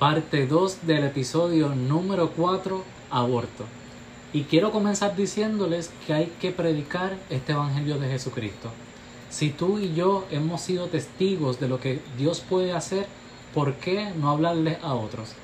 [0.00, 3.66] parte 2 del episodio número 4, aborto.
[4.32, 8.70] Y quiero comenzar diciéndoles que hay que predicar este Evangelio de Jesucristo.
[9.28, 13.08] Si tú y yo hemos sido testigos de lo que Dios puede hacer,
[13.52, 15.34] ¿por qué no hablarle a otros?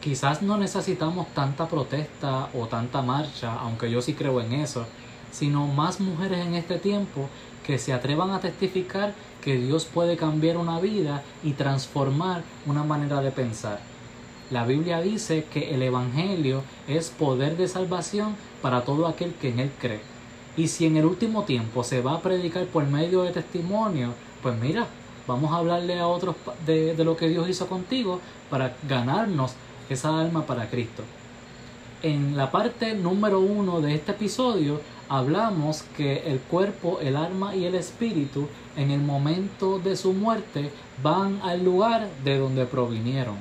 [0.00, 4.86] Quizás no necesitamos tanta protesta o tanta marcha, aunque yo sí creo en eso,
[5.30, 7.28] sino más mujeres en este tiempo
[7.66, 13.20] que se atrevan a testificar que Dios puede cambiar una vida y transformar una manera
[13.20, 13.80] de pensar.
[14.50, 19.58] La Biblia dice que el Evangelio es poder de salvación para todo aquel que en
[19.58, 20.00] él cree.
[20.56, 24.56] Y si en el último tiempo se va a predicar por medio de testimonio, pues
[24.60, 24.86] mira,
[25.26, 29.54] vamos a hablarle a otros de, de lo que Dios hizo contigo para ganarnos
[29.88, 31.02] esa alma para Cristo.
[32.02, 37.64] En la parte número uno de este episodio hablamos que el cuerpo, el alma y
[37.64, 40.70] el espíritu en el momento de su muerte
[41.02, 43.36] van al lugar de donde provinieron.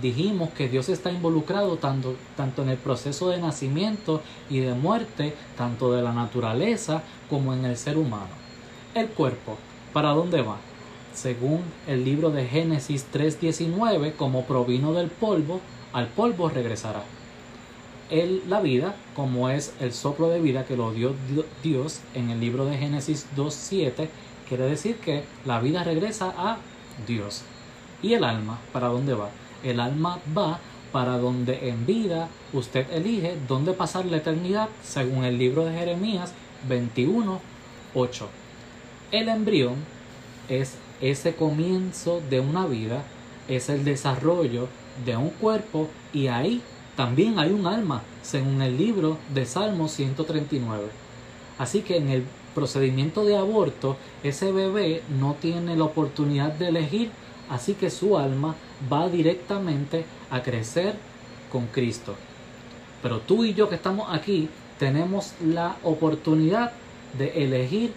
[0.00, 5.34] Dijimos que Dios está involucrado tanto, tanto en el proceso de nacimiento y de muerte,
[5.56, 8.30] tanto de la naturaleza como en el ser humano.
[8.94, 9.58] El cuerpo,
[9.92, 10.56] ¿para dónde va?
[11.14, 15.60] Según el libro de Génesis 3:19, como provino del polvo,
[15.92, 17.02] al polvo regresará
[18.12, 21.14] el, la vida, como es el soplo de vida que lo dio
[21.62, 24.08] Dios en el libro de Génesis 2.7,
[24.48, 26.58] quiere decir que la vida regresa a
[27.06, 27.42] Dios.
[28.02, 29.30] ¿Y el alma para dónde va?
[29.64, 30.60] El alma va
[30.92, 36.34] para donde en vida usted elige dónde pasar la eternidad, según el libro de Jeremías
[36.68, 38.26] 21.8.
[39.10, 39.76] El embrión
[40.50, 43.04] es ese comienzo de una vida,
[43.48, 44.68] es el desarrollo
[45.06, 46.62] de un cuerpo y ahí
[46.96, 50.84] también hay un alma, según el libro de Salmos 139.
[51.58, 57.10] Así que en el procedimiento de aborto, ese bebé no tiene la oportunidad de elegir,
[57.48, 58.54] así que su alma
[58.92, 60.94] va directamente a crecer
[61.50, 62.14] con Cristo.
[63.02, 64.48] Pero tú y yo que estamos aquí
[64.78, 66.72] tenemos la oportunidad
[67.18, 67.92] de elegir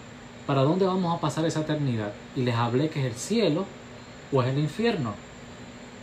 [0.46, 2.12] para dónde vamos a pasar esa eternidad.
[2.34, 3.66] Y les hablé que es el cielo
[4.32, 5.14] o es el infierno.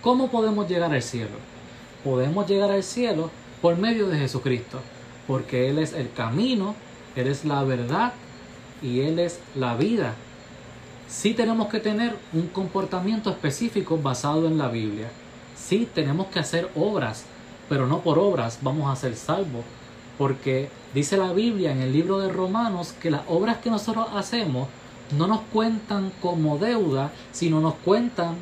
[0.02, 1.53] ¿Cómo podemos llegar al cielo?
[2.04, 3.30] Podemos llegar al cielo
[3.62, 4.80] por medio de Jesucristo,
[5.28, 6.76] porque Él es el camino,
[7.16, 8.14] Él es la verdad
[8.82, 10.14] y Él es la vida.
[11.08, 15.10] Sí tenemos que tener un comportamiento específico basado en la Biblia.
[15.56, 17.24] Sí tenemos que hacer obras,
[17.70, 19.64] pero no por obras vamos a ser salvos,
[20.18, 24.68] porque dice la Biblia en el libro de Romanos que las obras que nosotros hacemos
[25.18, 28.36] no nos cuentan como deuda, sino nos cuentan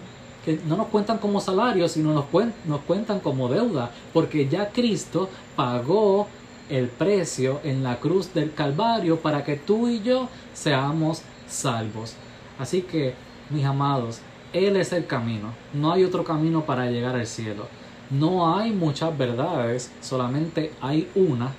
[0.45, 2.25] que no nos cuentan como salario, sino nos,
[2.65, 6.27] nos cuentan como deuda, porque ya Cristo pagó
[6.69, 12.15] el precio en la cruz del Calvario para que tú y yo seamos salvos.
[12.57, 13.13] Así que,
[13.49, 14.21] mis amados,
[14.53, 17.67] Él es el camino, no hay otro camino para llegar al cielo.
[18.09, 21.53] No hay muchas verdades, solamente hay una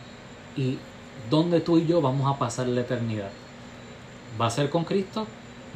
[0.55, 0.79] y
[1.31, 3.31] donde tú y yo vamos a pasar la eternidad.
[4.39, 5.27] ¿Va a ser con Cristo?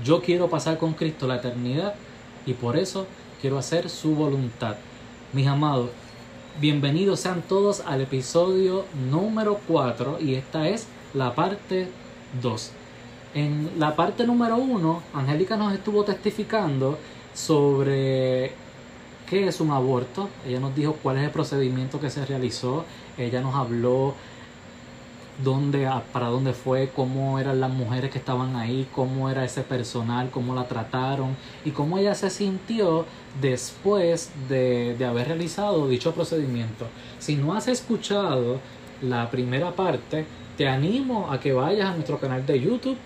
[0.04, 1.94] Yo quiero pasar con Cristo la eternidad
[2.46, 3.06] y por eso
[3.40, 4.76] quiero hacer su voluntad.
[5.32, 5.90] Mis amados,
[6.60, 11.88] bienvenidos sean todos al episodio número 4 y esta es la parte
[12.40, 12.70] 2.
[13.34, 16.98] En la parte número 1, Angélica nos estuvo testificando
[17.34, 18.52] sobre
[19.28, 20.30] qué es un aborto.
[20.46, 22.84] Ella nos dijo cuál es el procedimiento que se realizó.
[23.18, 24.14] Ella nos habló
[25.42, 30.30] dónde, para dónde fue, cómo eran las mujeres que estaban ahí, cómo era ese personal,
[30.30, 33.04] cómo la trataron y cómo ella se sintió
[33.40, 36.86] después de, de haber realizado dicho procedimiento.
[37.18, 38.60] Si no has escuchado
[39.02, 40.24] la primera parte,
[40.56, 42.96] te animo a que vayas a nuestro canal de YouTube,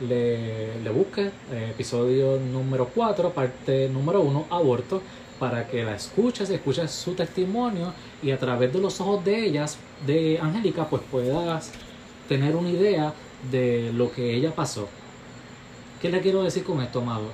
[0.00, 5.00] le, le eh, episodio número 4, parte número 1, aborto,
[5.38, 7.92] para que la escuches, escuches su testimonio
[8.22, 11.72] y a través de los ojos de ellas, de Angélica, pues puedas
[12.28, 13.12] tener una idea
[13.50, 14.88] de lo que ella pasó.
[16.00, 17.28] ¿Qué le quiero decir con esto, amado?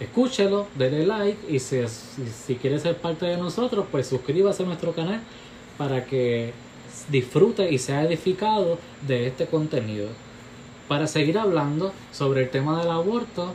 [0.00, 4.92] Escúchelo, denle like y si, si, quiere ser parte de nosotros, pues suscríbase a nuestro
[4.92, 5.20] canal
[5.78, 6.52] para que
[7.08, 10.08] disfrute y sea edificado de este contenido.
[10.88, 13.54] Para seguir hablando sobre el tema del aborto,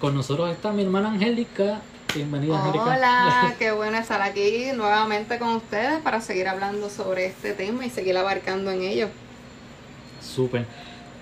[0.00, 1.82] con nosotros está mi hermana Angélica
[2.14, 7.84] Bienvenida, Hola, qué bueno estar aquí nuevamente con ustedes para seguir hablando sobre este tema
[7.84, 9.08] y seguir abarcando en ello.
[10.22, 10.64] Súper.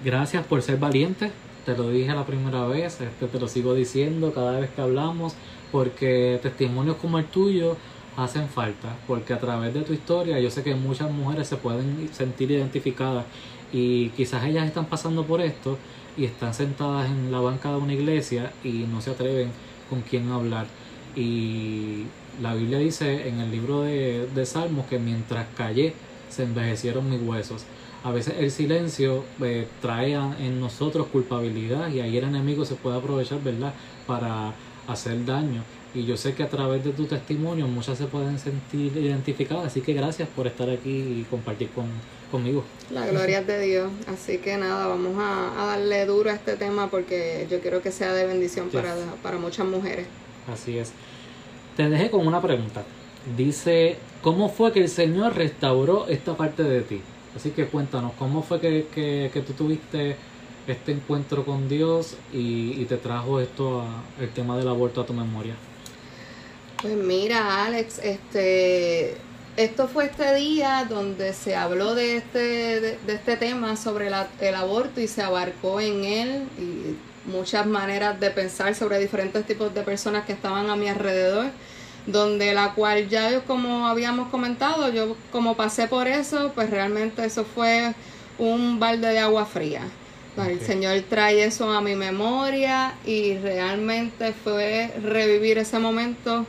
[0.04, 1.32] Gracias por ser valiente.
[1.64, 5.34] Te lo dije la primera vez, este, te lo sigo diciendo cada vez que hablamos,
[5.72, 7.76] porque testimonios como el tuyo
[8.16, 12.08] hacen falta, porque a través de tu historia yo sé que muchas mujeres se pueden
[12.12, 13.24] sentir identificadas
[13.72, 15.78] y quizás ellas están pasando por esto
[16.16, 19.50] y están sentadas en la banca de una iglesia y no se atreven
[19.88, 20.66] con quién hablar.
[21.14, 22.04] Y
[22.42, 25.94] la Biblia dice en el libro de, de Salmos que mientras callé
[26.28, 27.64] se envejecieron mis huesos.
[28.04, 32.98] A veces el silencio eh, trae en nosotros culpabilidad y ahí el enemigo se puede
[32.98, 33.72] aprovechar, ¿verdad?,
[34.06, 34.52] para
[34.86, 35.62] hacer daño.
[35.94, 39.80] Y yo sé que a través de tu testimonio muchas se pueden sentir identificadas, así
[39.80, 41.86] que gracias por estar aquí y compartir con,
[42.31, 42.64] conmigo.
[42.90, 46.88] La gloria es de Dios, así que nada, vamos a, darle duro a este tema
[46.88, 50.06] porque yo quiero que sea de bendición para, para muchas mujeres.
[50.52, 50.93] Así es.
[51.76, 52.84] Te dejé con una pregunta.
[53.37, 57.00] Dice, ¿cómo fue que el Señor restauró esta parte de ti?
[57.34, 60.17] Así que cuéntanos, ¿cómo fue que, que, que tú tuviste
[60.67, 63.84] este encuentro con Dios y, te trajo esto,
[64.20, 65.55] el tema del aborto a tu memoria?
[66.81, 69.17] Pues mira, Alex, este,
[69.56, 75.00] esto fue este día donde se habló de este, de, este tema sobre el aborto
[75.00, 80.26] y se abarcó en él y muchas maneras de pensar sobre diferentes tipos de personas
[80.26, 81.46] que estaban a mi alrededor
[82.06, 87.24] donde la cual ya yo como habíamos comentado, yo como pasé por eso, pues realmente
[87.24, 87.94] eso fue
[88.38, 89.82] un balde de agua fría.
[90.36, 96.44] El Señor trae eso a mi memoria y realmente fue revivir ese momento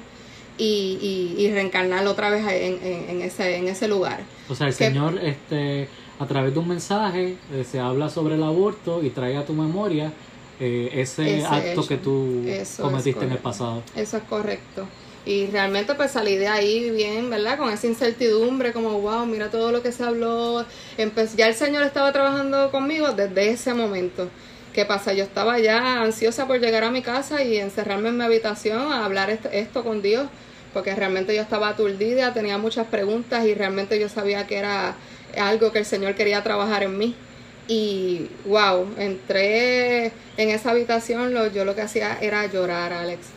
[0.57, 4.21] y, y, reencarnarlo otra vez en, ese, en ese lugar.
[4.50, 5.88] O sea, el Señor este,
[6.19, 9.54] a través de un mensaje eh, se habla sobre el aborto y trae a tu
[9.54, 10.12] memoria
[10.59, 12.44] eh, ese, acto que tú
[12.81, 13.83] cometiste en el pasado.
[13.95, 14.88] Eso es correcto.
[15.25, 17.57] Y realmente pues salí de ahí bien, ¿verdad?
[17.57, 20.65] Con esa incertidumbre, como, wow, mira todo lo que se habló.
[21.36, 24.30] ya el Señor estaba trabajando conmigo desde ese momento.
[24.78, 25.12] ¿Qué pasa?
[25.12, 29.06] Yo estaba ya ansiosa por llegar a mi casa y encerrarme en mi habitación a
[29.06, 30.30] hablar esto, con Dios,
[30.72, 34.96] porque realmente yo estaba aturdida, tenía muchas preguntas y realmente yo sabía que era
[35.36, 37.16] algo que el Señor quería trabajar en mí.
[37.68, 43.30] Y wow, entré en esa habitación, lo, yo lo que hacía era llorar, Alex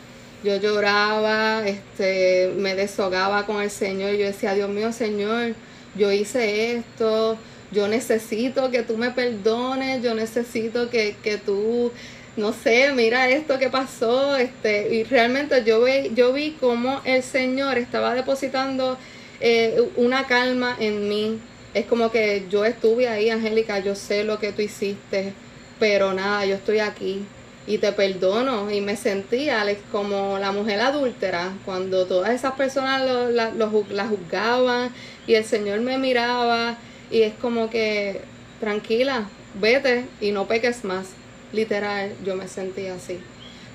[0.45, 4.13] yo lloraba, este, me deshogaba con el Señor.
[4.13, 5.55] Yo decía, Dios mío, Señor,
[5.97, 7.39] yo hice esto,
[7.70, 11.93] yo necesito que tú me perdones, yo necesito que, que tú,
[12.37, 14.37] no sé, mira esto que pasó.
[14.37, 18.99] Este, y realmente yo vi, yo vi cómo el Señor estaba depositando
[19.40, 21.38] eh, una calma en mí.
[21.72, 25.32] Es como que yo estuve ahí, Angélica, yo sé lo que tú hiciste,
[25.78, 27.25] pero nada, yo estoy aquí
[27.69, 28.69] y te perdono.
[28.72, 34.90] Y me sentía como la mujer adúltera, cuando todas esas personas lo, la juzgaban
[35.28, 36.76] y el Señor me miraba
[37.11, 38.21] y es como que,
[38.61, 41.09] tranquila, vete y no peques más.
[41.53, 43.19] Literal, yo me sentía así.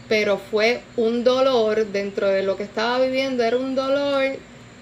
[0.07, 4.37] Pero fue un dolor dentro de lo que estaba viviendo, era un dolor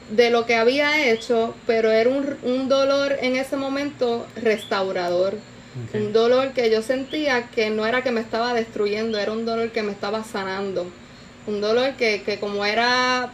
[0.09, 5.37] de lo que había hecho, pero era un, un dolor en ese momento restaurador
[5.93, 9.71] un dolor que yo sentía que no era que me estaba destruyendo, era un dolor
[9.71, 10.85] que me estaba sanando.
[11.47, 13.31] Un dolor que, que como era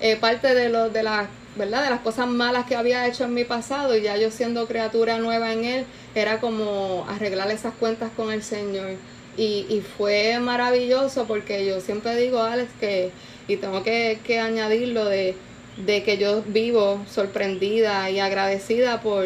[0.00, 1.84] eh, parte de, lo, de, las, ¿verdad?
[1.84, 5.18] de las cosas malas que había hecho en mi pasado y ya yo siendo criatura
[5.18, 8.92] nueva en Él, era como arreglar esas cuentas con el Señor.
[9.36, 13.10] Y, y fue maravilloso porque yo siempre digo, Alex, que,
[13.48, 15.34] y tengo que, que añadirlo, de,
[15.76, 19.24] de que yo vivo sorprendida y agradecida por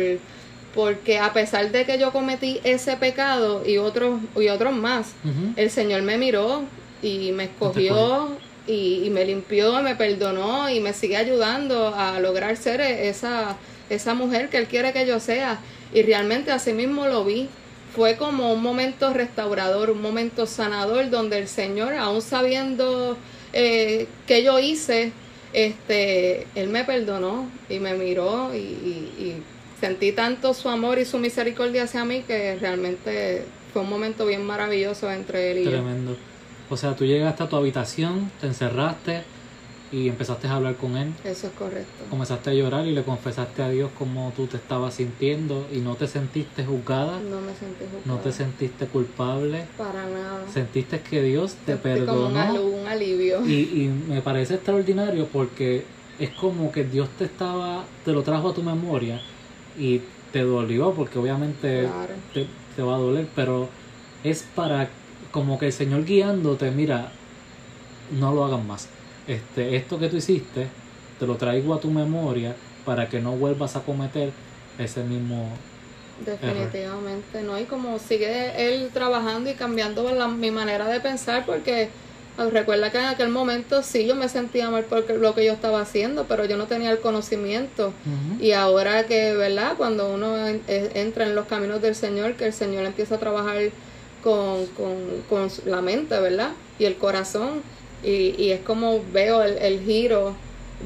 [0.75, 5.13] porque a pesar de que yo cometí ese pecado y otros y otros más,
[5.55, 6.63] el Señor me miró
[7.01, 12.81] y me escogió y, me limpió, me perdonó y me sigue ayudando a lograr ser
[12.81, 13.57] esa,
[13.91, 15.61] esa mujer que Él quiere que yo sea.
[15.93, 17.49] Y realmente así mismo lo vi.
[17.95, 23.17] Fue como un momento restaurador, un momento sanador, donde el Señor, aún sabiendo
[23.53, 25.13] eh, que yo hice,
[25.53, 29.35] este, Él me perdonó y me miró y
[29.85, 34.43] sentí tanto su amor y su misericordia hacia mí que realmente fue un momento bien
[34.43, 36.17] maravilloso entre él y Tremendo.
[36.71, 39.23] O sea, tú llegaste a tu habitación, te encerraste
[39.93, 41.13] y empezaste a hablar con él.
[41.25, 42.05] Eso es correcto.
[42.11, 45.95] Comenzaste a llorar y le confesaste a Dios cómo tú te estabas sintiendo y no
[45.95, 47.21] te sentiste juzgada.
[47.21, 48.03] No me sentí juzgada.
[48.05, 49.67] No te sentiste culpable.
[49.77, 50.49] Para nada.
[50.53, 52.47] Sentiste que Dios te perdonó.
[52.47, 53.47] Como un, alivio.
[53.47, 55.85] Y, y me parece extraordinario porque
[56.19, 59.21] es como que Dios te estaba, te lo trajo a tu memoria
[59.79, 60.01] y
[60.33, 61.89] te dolió porque obviamente
[62.33, 63.69] te, va a doler, pero
[64.23, 64.89] es para
[65.35, 67.11] como que el Señor guiándote, mira,
[68.13, 68.89] no lo hagas más.
[69.27, 70.69] Este, esto que tú hiciste,
[71.19, 74.31] te lo traigo a tu memoria para que no vuelvas a cometer
[74.79, 75.49] ese mismo
[76.25, 77.59] Definitivamente, ¿no?
[77.59, 81.89] Y como sigue él trabajando y cambiando mi manera de pensar, porque
[82.37, 85.53] Ah, recuerda que en aquel momento sí yo me sentía mal por lo que yo
[85.53, 87.93] estaba haciendo, pero yo no tenía el conocimiento.
[88.41, 89.75] Y ahora que, ¿verdad?
[89.77, 93.57] Cuando uno entra en los caminos del Señor, que el Señor empieza a trabajar
[94.25, 94.67] con,
[95.29, 96.53] con, la mente, ¿verdad?
[96.79, 97.63] Y el corazón.
[98.03, 100.35] Y, y es como veo el, giro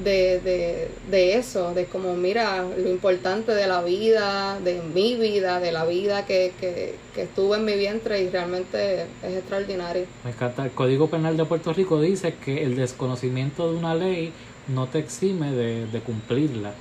[0.04, 5.58] de, de, de eso, de como, mira, lo importante de la vida, de mi vida,
[5.60, 10.04] de la vida que, que, que estuvo en mi vientre y realmente es extraordinario.
[10.24, 10.64] Me encanta.
[10.64, 14.32] El Código Penal de Puerto Rico dice que el desconocimiento de una ley
[14.68, 16.74] no te exime de, de cumplirla.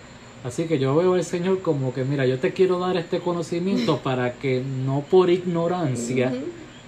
[0.44, 3.98] Así que yo veo al Señor como que, mira, yo te quiero dar este conocimiento
[4.04, 6.34] para que no por ignorancia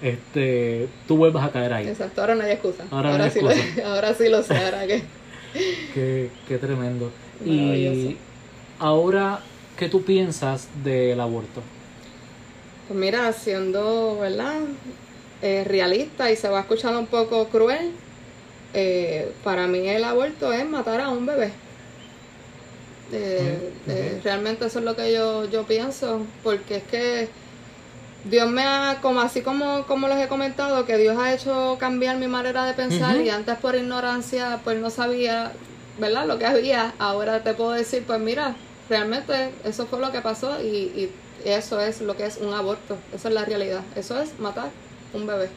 [0.01, 1.87] este, tú vuelvas a caer ahí.
[1.87, 2.85] Exacto, ahora no hay excusa.
[2.91, 3.41] Ahora no hay sí.
[3.41, 3.49] Lo,
[3.85, 5.03] ahora sí lo sé, ahora que...
[5.95, 7.11] Qué, qué tremendo.
[7.43, 8.17] Y
[8.77, 9.39] ahora,
[9.75, 11.63] ¿qué tú piensas del aborto?
[12.87, 14.61] Pues mira, siendo, ¿verdad?
[15.41, 17.91] Eh, realista y se va a escuchar un poco cruel,
[18.73, 21.51] eh, para mí el aborto es matar a un bebé.
[23.11, 27.29] Eh, realmente eso es lo que yo, yo pienso, porque es que
[28.25, 32.17] Dios me ha, como así como, como les he comentado, que Dios ha hecho cambiar
[32.17, 35.51] mi manera de pensar y antes por ignorancia pues no sabía,
[35.99, 36.27] ¿verdad?
[36.27, 38.55] Lo que había, ahora te puedo decir, pues mira,
[38.89, 41.11] realmente eso fue lo que pasó y, y
[41.45, 44.69] eso es lo que es un aborto, esa es la realidad, eso es matar
[45.13, 45.49] un bebé.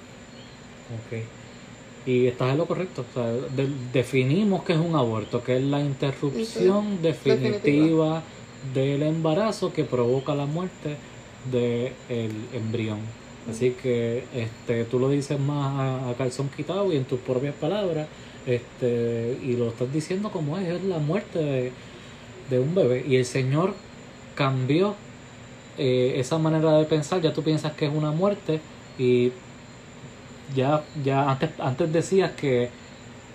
[2.04, 3.02] Y estás en lo correcto.
[3.10, 8.22] O sea, de- definimos qué es un aborto, que es la interrupción Sí, definitiva
[8.60, 11.02] del embarazo que provoca la muerte
[11.44, 13.14] del embrión.
[13.46, 17.54] Así que este, tú lo dices más a, a calzón quitado y en tus propias
[17.56, 18.10] palabras,
[18.46, 21.72] este, y lo estás diciendo como es, es la muerte de,
[22.50, 23.04] de un bebé.
[23.06, 23.74] Y el Señor
[24.34, 24.96] cambió
[25.76, 28.60] eh, esa manera de pensar, ya tú piensas que es una muerte
[28.98, 29.32] y
[30.54, 32.70] ya, ya antes, antes decías que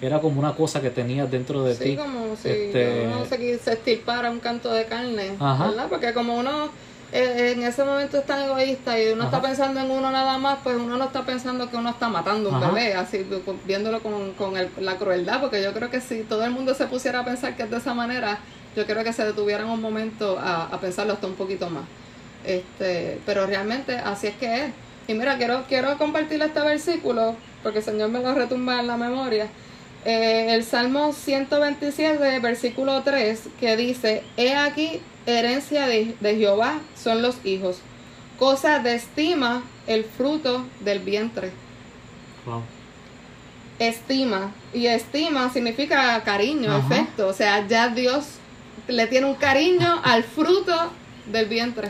[0.02, 1.96] era como una cosa que tenías dentro de Sí, ti.
[1.98, 5.68] como si este- uno se, qui- se estirpara un canto de carne, Ajá.
[5.70, 5.88] ¿verdad?
[5.90, 6.70] Porque como uno
[7.14, 9.38] eh, en ese momento es tan egoísta y uno Ajá.
[9.38, 12.50] está pensando en uno nada más, pues uno no está pensando que uno está matando
[12.50, 12.68] un Ajá.
[12.72, 16.44] bebé, así con- viéndolo con, con el- la crueldad, porque yo creo que si todo
[16.44, 18.40] el mundo se pusiera a pensar que es de esa manera,
[18.76, 21.86] yo creo que se detuvieran un momento a, a pensarlo hasta un poquito más.
[22.46, 24.72] Este, pero realmente así es que es.
[25.08, 28.98] Y mira, quiero, quiero compartir este versículo, porque el Señor me lo retumba en la
[28.98, 29.48] memoria.
[30.06, 37.22] Eh, el Salmo 127, versículo 3, que dice, He aquí, herencia de, de Jehová son
[37.22, 37.80] los hijos,
[38.38, 41.52] cosa de estima el fruto del vientre.
[42.46, 42.64] Wow.
[43.80, 46.86] Estima, y estima significa cariño, Ajá.
[46.86, 48.26] afecto, o sea, ya Dios
[48.88, 50.92] le tiene un cariño al fruto
[51.28, 51.90] del vientre.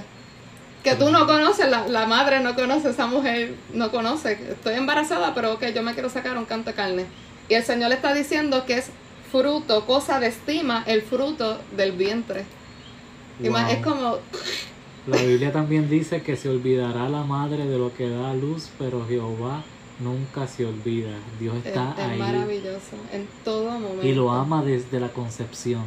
[0.84, 4.34] Que tú no conoces, la, la madre no conoce, esa mujer no conoce.
[4.52, 7.06] Estoy embarazada, pero ok, yo me quiero sacar un canto de carne.
[7.50, 8.90] Y el Señor le está diciendo que es
[9.32, 12.46] fruto, cosa de estima, el fruto del vientre.
[13.44, 13.74] Y más- Wow.
[13.74, 14.18] es como,
[15.08, 19.06] La Biblia también dice que se olvidará la madre de lo que da luz, pero
[19.08, 19.64] Jehová
[20.00, 21.10] nunca se olvida.
[21.40, 24.06] Dios es, está es ahí maravilloso en todo momento.
[24.06, 25.84] y lo ama desde la concepción.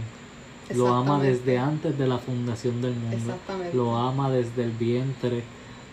[0.74, 3.34] Lo ama desde antes de la fundación del mundo.
[3.74, 5.42] Lo ama desde el vientre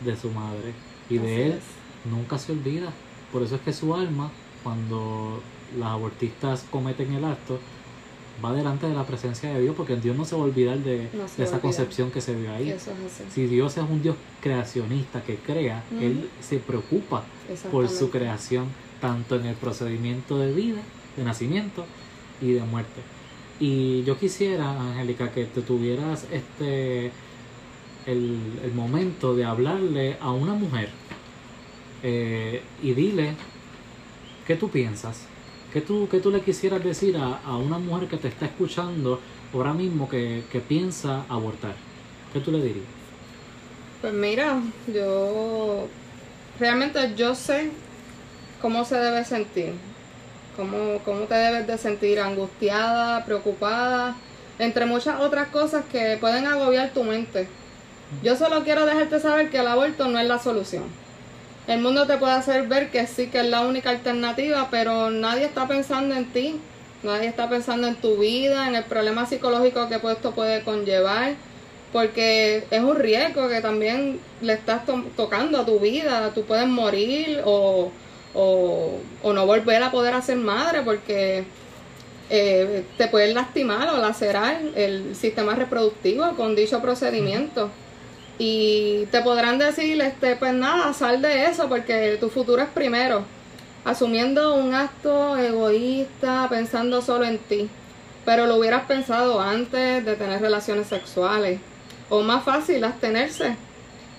[0.03, 0.74] de su madre.
[1.10, 2.12] Y de él es.
[2.12, 2.89] nunca se olvida.
[3.31, 4.29] Por eso es que su alma,
[4.63, 5.41] cuando
[5.77, 7.60] las abortistas cometen el acto,
[8.43, 11.10] va delante de la presencia de Dios, porque Dios no se va a olvidar de,
[11.13, 11.62] No esa olvidar.
[11.62, 12.69] concepción que se dio ahí.
[12.69, 12.88] es.
[13.34, 15.84] Si Dios es un Dios creacionista que crea.
[16.00, 17.24] Él se preocupa
[17.72, 18.67] por su creación,
[19.01, 20.81] tanto en el procedimiento de vida,
[21.15, 21.86] de nacimiento
[22.41, 23.01] y de muerte.
[23.60, 27.12] Y yo quisiera, Angélica, que te tuvieras este
[28.06, 30.90] el, el momento de hablarle a una mujer
[32.04, 33.36] eh, y dile
[34.46, 35.30] qué tú piensas,
[35.74, 39.22] qué tú, qué tú le quisieras decir a, a una mujer que te está escuchando
[39.54, 41.76] ahora mismo que, que piensa abortar.
[42.34, 42.88] ¿Qué tú le dirías?
[44.02, 45.92] Pues mira, yo
[46.60, 47.72] realmente yo sé
[48.58, 49.74] cómo se debe sentir,
[50.58, 54.16] cómo, cómo te debes de sentir angustiada, preocupada,
[54.60, 57.48] entre muchas otras cosas que pueden agobiar tu mente.
[58.24, 60.84] Yo solo quiero dejarte saber que el aborto no es la solución.
[61.68, 65.46] El mundo te puede hacer ver que sí que es la única alternativa, pero nadie
[65.46, 66.56] está pensando en ti,
[67.04, 71.34] nadie está pensando en tu vida, en el problema psicológico que esto puede conllevar
[71.94, 76.32] porque es un riesgo que también le estás to- tocando a tu vida.
[76.36, 77.92] Tú puedes morir o,
[78.38, 81.44] o, o no volver a poder hacer madre porque
[82.29, 87.72] eh, te pueden lastimar o lacerar el sistema reproductivo con dicho procedimiento.
[88.38, 93.24] Y te podrán decir, este, pues nada, sal de eso porque tu futuro es primero.
[93.84, 97.67] Asumiendo un acto egoísta, pensando solo en ti.
[98.24, 101.60] Pero lo hubieras pensado antes de tener relaciones sexuales.
[102.10, 103.56] O más fácil, abstenerse.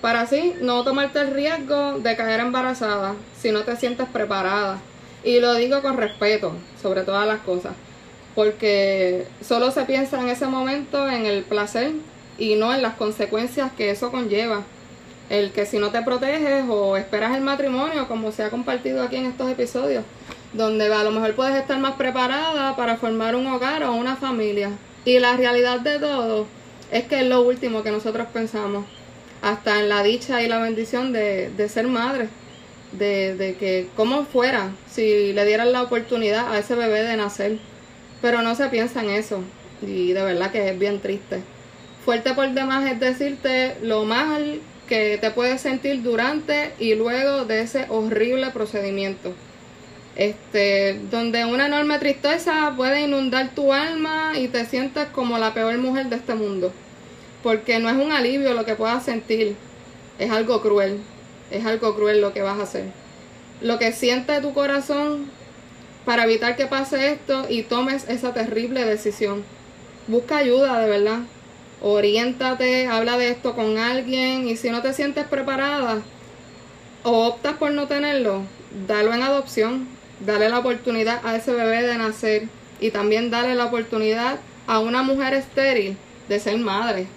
[0.01, 4.79] Para así no tomarte el riesgo de caer embarazada si no te sientes preparada.
[5.23, 7.73] Y lo digo con respeto, sobre todas las cosas.
[8.35, 11.91] porque solo se piensa en ese momento en el placer
[12.37, 14.63] y no en las consecuencias que eso conlleva.
[15.29, 19.17] El que si no te proteges o esperas el matrimonio, como se ha compartido aquí
[19.17, 20.03] en estos episodios,
[20.53, 24.71] donde a lo mejor puedes estar más preparada para formar un hogar o una familia.
[25.05, 26.47] Y la realidad de todo
[26.91, 28.85] es que es lo último que nosotros pensamos,
[29.41, 32.29] hasta en la dicha y la bendición de, de ser madre,
[32.91, 37.57] de, de que como fuera si le dieran la oportunidad a ese bebé de nacer.
[38.21, 39.43] Pero no se piensa en eso
[39.81, 41.41] y de verdad que es bien triste.
[42.03, 47.61] Fuerte por demás es decirte lo mal que te puedes sentir durante y luego de
[47.61, 49.33] ese horrible procedimiento.
[50.15, 55.77] Este, donde una enorme tristeza puede inundar tu alma y te sientes como la peor
[55.77, 56.73] mujer de este mundo.
[57.43, 59.55] Porque no es un alivio lo que puedas sentir,
[60.17, 60.99] es algo cruel,
[61.51, 62.85] es algo cruel lo que vas a hacer.
[63.61, 65.25] Lo que siente tu corazón
[66.05, 69.43] para evitar que pase esto y tomes esa terrible decisión.
[70.07, 71.19] Busca ayuda, de verdad.
[71.81, 76.01] Oriéntate, habla de esto con alguien y si no te sientes preparada
[77.03, 78.43] o optas por no tenerlo,
[78.87, 79.87] dalo en adopción.
[80.19, 82.47] Dale la oportunidad a ese bebé de nacer
[82.81, 85.95] y también dale la oportunidad a una mujer estéril
[86.27, 87.07] de ser madre.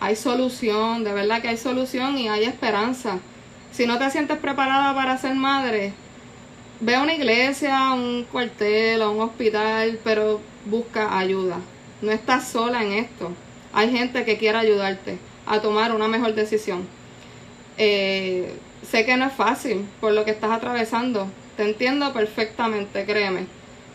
[0.00, 3.18] Hay solución, de verdad que hay solución y hay esperanza.
[3.72, 5.92] Si no te sientes preparada para ser madre,
[6.80, 11.58] ve a una iglesia, un cuartel o un hospital, pero busca ayuda.
[12.00, 13.32] No estás sola en esto.
[13.72, 16.86] Hay gente que quiere ayudarte a tomar una mejor decisión.
[17.76, 18.52] Eh,
[18.88, 21.26] sé que no es fácil por lo que estás atravesando.
[21.56, 23.46] Te entiendo perfectamente, créeme.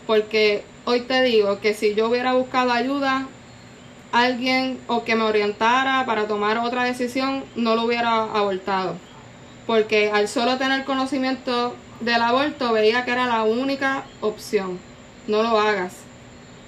[0.06, 3.26] Porque hoy te digo que si yo hubiera buscado ayuda,
[4.14, 8.94] alguien o que me orientara para tomar otra decisión, no lo hubiera abortado.
[9.66, 14.78] Porque al solo tener conocimiento del aborto veía que era la única opción.
[15.26, 15.94] No lo hagas.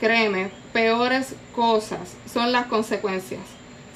[0.01, 3.41] Créeme, peores cosas son las consecuencias.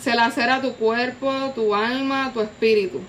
[0.01, 3.01] Se lacera tu cuerpo, tu alma, tu espíritu.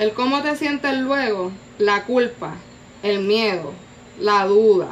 [0.00, 2.54] El cómo te sientes luego, la culpa,
[3.04, 3.72] el miedo,
[4.18, 4.88] la duda.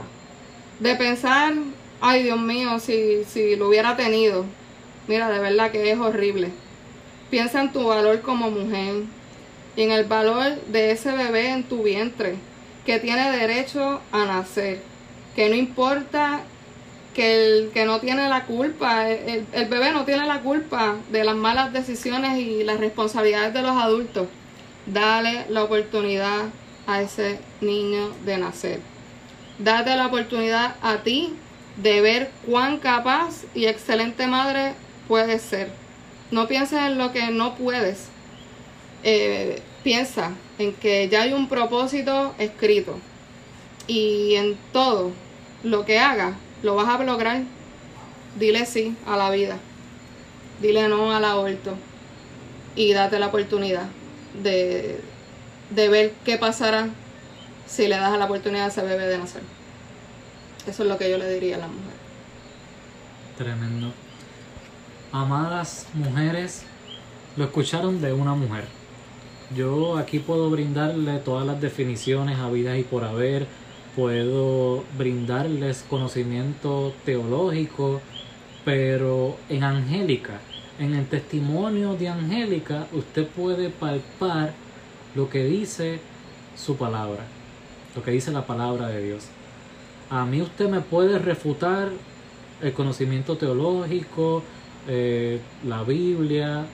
[0.78, 1.54] De pensar,
[2.00, 4.44] ay Dios mío, si, si lo hubiera tenido.
[5.08, 6.50] Mira, de verdad que es horrible.
[7.30, 9.04] Piensa en tu valor como mujer
[9.76, 12.36] y en el valor de ese bebé en tu vientre
[12.84, 14.80] que tiene derecho a nacer,
[15.34, 16.40] que no importa
[17.14, 21.24] que el que no tiene la culpa, el, el, bebé no tiene la culpa de
[21.24, 24.28] las malas decisiones y las responsabilidades de los adultos.
[24.86, 26.46] Dale la oportunidad
[26.86, 28.80] a ese niño de nacer.
[29.58, 31.34] Date la oportunidad a ti
[31.76, 34.74] de ver cuán capaz y excelente madre
[35.12, 35.68] puedes ser.
[36.30, 38.06] No pienses en lo que no puedes.
[39.04, 42.98] Eh, piensa en que ya hay un propósito escrito
[43.86, 45.10] y en todo
[45.64, 47.42] lo que hagas lo vas a lograr.
[48.38, 49.58] Dile sí a la vida,
[50.62, 51.74] dile no al aborto
[52.74, 53.88] y date la oportunidad
[54.42, 54.98] de,
[55.68, 56.88] de ver qué pasará
[57.66, 59.42] si le das la oportunidad a ese bebé de nacer.
[60.66, 61.96] Eso es lo que yo le diría a la mujer.
[63.36, 63.92] Tremendo.
[65.12, 66.64] Amadas mujeres,
[67.36, 68.64] lo escucharon de una mujer
[69.56, 73.46] yo aquí puedo brindarle todas las definiciones habidas y por haber,
[73.94, 78.00] puedo brindarles conocimiento teológico,
[78.64, 80.40] pero en Angélica,
[80.78, 84.52] en el testimonio de Angélica, usted puede palpar
[85.14, 86.00] lo que dice
[86.56, 87.24] su palabra,
[87.94, 89.26] lo que dice la palabra de Dios.
[90.08, 91.90] A mí usted me puede refutar
[92.62, 94.42] el conocimiento teológico,
[94.88, 96.66] eh, la Biblia,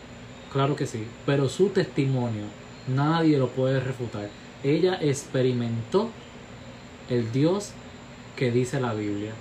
[0.53, 2.45] claro que sí, pero su testimonio
[2.89, 4.31] Nadie lo puede refutar.
[4.65, 6.09] Ella experimentó
[7.11, 7.73] el Dios
[8.35, 9.33] que dice la Biblia.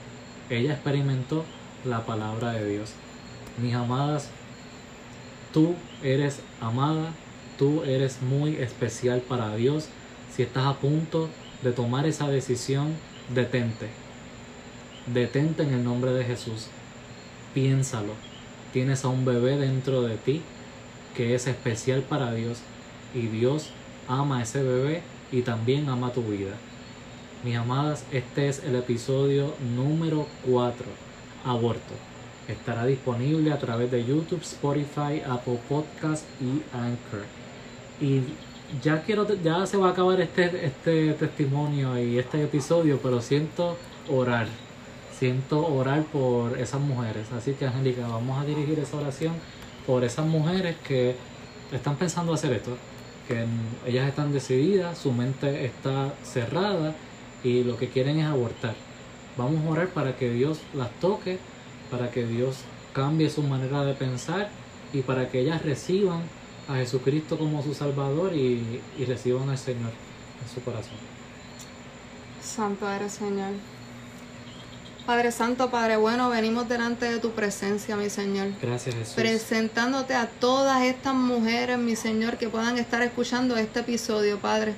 [0.50, 1.46] Ella experimentó
[1.86, 2.92] la palabra de Dios.
[3.62, 4.30] Mis amadas,
[5.54, 7.14] tú eres amada,
[7.58, 9.88] tú eres muy especial para Dios.
[10.36, 11.30] Si estás a punto
[11.64, 12.96] de tomar esa decisión,
[13.34, 13.88] detente.
[15.06, 16.68] Detente en el nombre de Jesús.
[17.54, 18.14] Piénsalo.
[18.74, 20.42] Tienes a un bebé dentro de ti
[21.16, 22.60] que es especial para Dios
[23.14, 23.70] y Dios
[24.08, 25.02] ama ese bebé
[25.32, 26.56] y también ama tu vida.
[27.44, 30.86] Mis amadas, este es el episodio número 4,
[31.46, 31.94] aborto.
[32.48, 37.26] Estará disponible a través de YouTube, Spotify, Apple Podcast y Anchor.
[38.00, 38.22] Y
[38.82, 43.78] ya quiero, ya se va a acabar este, este testimonio y este episodio, pero siento
[44.10, 44.48] orar.
[45.18, 47.32] Siento orar por esas mujeres.
[47.32, 49.34] Así que Angélica, vamos a dirigir esa oración
[49.86, 51.16] por esas mujeres que
[51.72, 52.78] están pensando hacer esto
[53.28, 53.46] que
[53.86, 56.96] ellas están decididas, su mente está cerrada
[57.44, 58.76] y lo que quieren es abortar.
[59.38, 61.38] Vamos a orar para que Dios las toque,
[61.92, 62.58] para que Dios
[62.94, 64.50] cambie su manera de pensar
[64.94, 66.22] y para que ellas reciban
[66.68, 69.92] a Jesucristo como su Salvador y, reciban al Señor
[70.42, 70.98] en su corazón.
[72.42, 73.52] Santo eres Señor.
[75.08, 78.50] Padre Santo, Padre bueno, venimos delante de tu presencia, mi Señor.
[78.62, 79.14] Gracias Jesús.
[79.14, 84.74] Presentándote a todas estas mujeres, mi Señor, que puedan estar escuchando este episodio, Padre.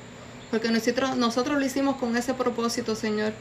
[0.52, 3.34] Porque nosotros, nosotros lo hicimos con ese propósito, Señor.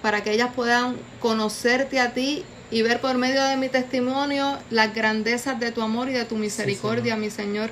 [0.00, 4.94] Para que ellas puedan conocerte a ti y ver por medio de mi testimonio las
[4.94, 7.70] grandezas de tu amor y de tu misericordia, mi Señor.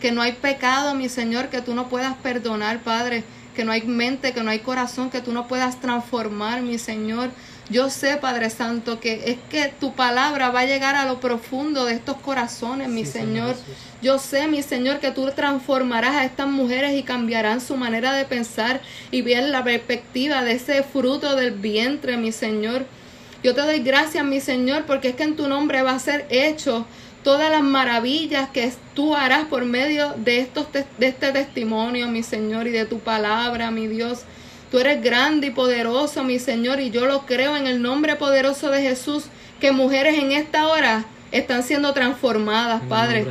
[0.00, 3.22] Que no hay pecado, mi Señor, que tú no puedas perdonar, Padre.
[3.58, 7.30] Que no hay mente, que no hay corazón, que tú no puedas transformar, mi Señor.
[7.68, 11.84] Yo sé, Padre Santo, que es que tu palabra va a llegar a lo profundo
[11.84, 13.56] de estos corazones, mi Señor.
[14.00, 18.26] Yo sé, mi Señor, que tú transformarás a estas mujeres y cambiarán su manera de
[18.26, 22.86] pensar y ver la perspectiva de ese fruto del vientre, mi Señor.
[23.42, 26.26] Yo te doy gracias, mi Señor, porque es que en tu nombre va a ser
[26.30, 26.86] hecho
[27.28, 32.66] todas las maravillas que tú harás por medio de, estos de este testimonio, mi Señor,
[32.66, 34.20] y de tu palabra, mi Dios.
[34.70, 38.70] Tú eres grande y poderoso, mi Señor, y yo lo creo en el nombre poderoso
[38.70, 39.24] de Jesús,
[39.60, 43.26] que mujeres en esta hora están siendo transformadas, Padre.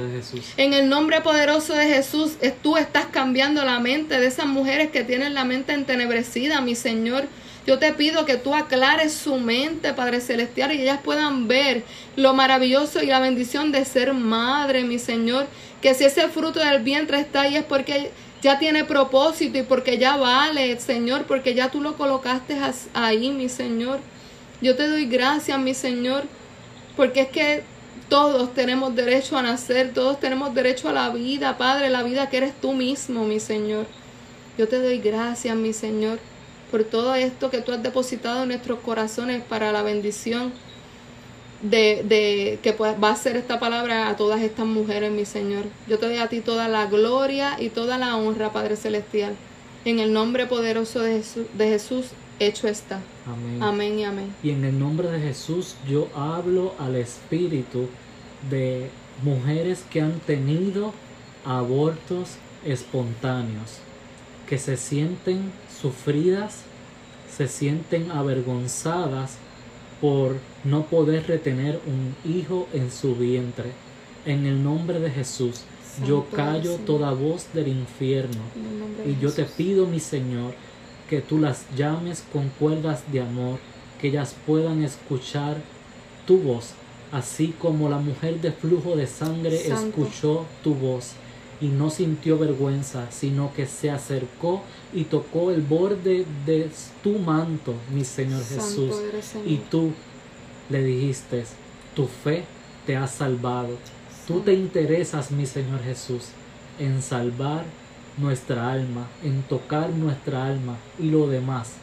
[0.57, 5.05] en el nombre poderoso de Jesús, tú estás cambiando la mente de esas mujeres que
[5.05, 7.23] tienen la mente entenebrecida, mi Señor.
[7.67, 11.83] Yo te pido que tú aclares su mente, Padre Celestial, y ellas puedan ver
[12.15, 15.47] lo maravilloso y la bendición de ser madre, mi Señor.
[15.81, 19.97] Que si ese fruto del vientre está ahí es porque ya tiene propósito y porque
[19.97, 22.57] ya vale, Señor, porque ya tú lo colocaste
[22.93, 23.99] ahí, mi Señor.
[24.61, 26.23] Yo te doy gracias, mi Señor,
[26.95, 27.63] porque es que
[28.07, 32.37] todos tenemos derecho a nacer, todos tenemos derecho a la vida, Padre, la vida que
[32.37, 33.87] eres tú mismo, mi Señor.
[34.57, 36.19] Yo te doy gracias, mi Señor,
[36.71, 40.51] por todo esto que tú has depositado en nuestros corazones para la bendición
[41.61, 45.65] de, de que va a ser esta palabra a todas estas mujeres, mi Señor.
[45.87, 49.35] Yo te doy a ti toda la gloria y toda la honra, Padre Celestial.
[49.85, 52.07] En el nombre poderoso de Jesús, de Jesús
[52.39, 52.99] hecho está.
[53.25, 53.63] Amén.
[53.63, 54.35] Amén y amén.
[54.43, 57.87] Y en el nombre de Jesús yo hablo al espíritu
[58.49, 58.89] de
[59.23, 60.93] mujeres que han tenido
[61.45, 63.79] abortos espontáneos,
[64.47, 66.61] que se sienten sufridas,
[67.35, 69.37] se sienten avergonzadas
[70.01, 73.71] por no poder retener un hijo en su vientre.
[74.25, 75.61] En el nombre de Jesús,
[76.05, 78.41] yo callo toda voz del infierno
[79.05, 80.53] y yo te pido, mi Señor,
[81.09, 83.59] que tú las llames con cuerdas de amor,
[83.99, 85.57] que ellas puedan escuchar
[86.25, 86.71] tu voz,
[87.11, 91.13] así como la mujer de flujo de sangre escuchó tu voz
[91.59, 94.61] y no sintió vergüenza, sino que se acercó
[94.93, 96.69] y tocó el borde de
[97.03, 98.95] tu manto, mi Señor Jesús.
[99.45, 99.91] Y tú
[100.69, 101.45] le dijiste,
[101.95, 102.43] tu fe
[102.85, 103.77] te ha salvado.
[104.27, 106.29] Tú te interesas, mi Señor Jesús,
[106.79, 107.63] en salvar
[108.17, 111.73] nuestra alma, en tocar nuestra alma y lo demás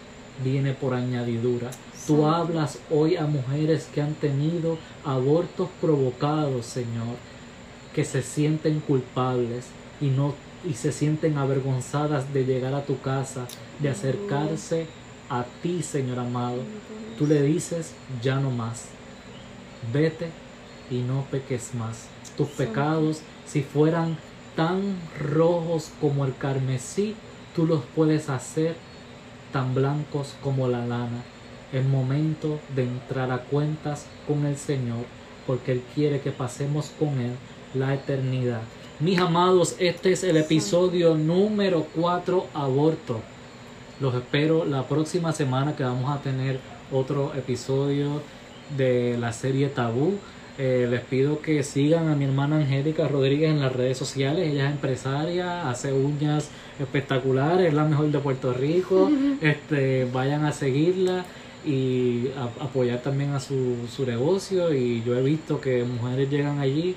[0.45, 1.71] viene por añadidura.
[2.07, 7.17] Tú hablas hoy a mujeres que han tenido abortos provocados, Señor
[7.95, 9.67] que se sienten culpables
[10.01, 10.35] y no
[10.69, 13.47] y se sienten avergonzadas de llegar a tu casa,
[13.81, 14.87] de acercarse
[15.29, 16.63] a ti, Señor amado.
[17.19, 18.87] Tú le dices, ya no más.
[19.93, 20.31] Vete
[20.91, 22.07] y no peques más.
[22.37, 24.17] Tus pecados, si fueran
[24.57, 27.15] tan rojos como el carmesí,
[27.55, 28.75] tú los puedes hacer
[29.53, 31.23] tan blancos como la lana.
[31.73, 35.05] Es momento de entrar a cuentas con el Señor,
[35.47, 37.33] porque Él quiere que pasemos con Él
[37.75, 38.61] la eternidad.
[39.01, 43.21] Mis amados, este es el episodio número 4, aborto.
[44.01, 46.59] Los espero la próxima semana que vamos a tener
[46.93, 48.23] otro episodio
[48.77, 50.15] de la serie Tabú.
[50.57, 54.53] Eh, les pido que sigan a mi hermana Angélica Rodríguez en las redes sociales.
[54.53, 59.11] Ella es empresaria, hace uñas espectaculares, es la mejor de Puerto Rico.
[59.41, 61.25] Este, vayan a seguirla
[61.65, 64.73] y apoyar también a su, su negocio.
[64.75, 66.97] Y yo he visto que mujeres llegan allí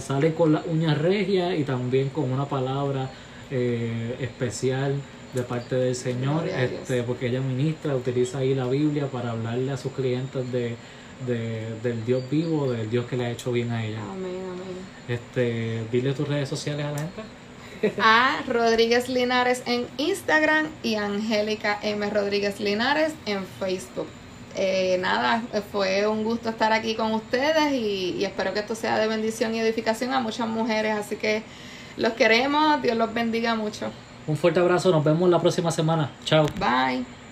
[0.00, 3.10] sale con la uña regia y también con una palabra
[3.50, 4.94] eh, especial
[5.32, 9.76] de parte del Señor, este, porque ella ministra, utiliza ahí la Biblia para hablarle a
[9.76, 10.76] sus clientes de,
[11.82, 14.00] del Dios vivo, del Dios que le ha hecho bien a ella.
[14.12, 14.74] Amén, amén.
[15.08, 17.22] Este, dile tus redes sociales a la gente.
[18.00, 22.08] A Rodríguez Linares en Instagram y Angélica M.
[22.10, 24.08] Rodríguez Linares en Facebook
[24.56, 25.42] eh, nada,
[25.72, 29.54] fue un gusto estar aquí con ustedes y, y espero que esto sea de bendición
[29.54, 30.96] y edificación a muchas mujeres.
[30.96, 31.42] Así que
[31.96, 33.90] los queremos, Dios los bendiga mucho.
[34.26, 36.10] Un fuerte abrazo, nos vemos la próxima semana.
[36.24, 36.46] Chao.
[36.58, 37.23] Bye.